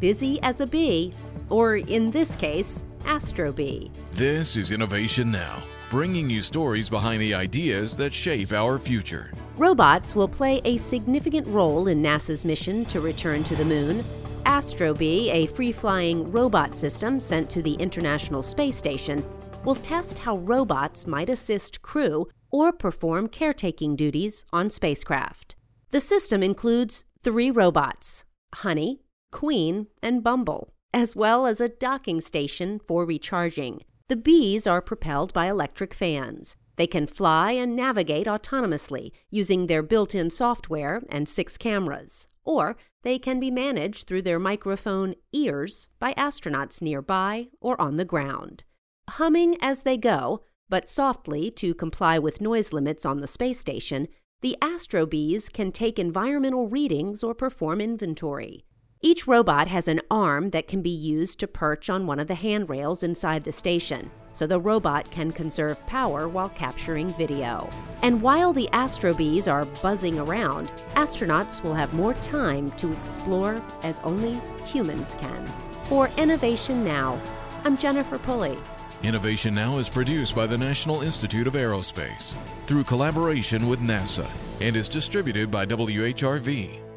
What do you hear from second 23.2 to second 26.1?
caretaking duties on spacecraft. The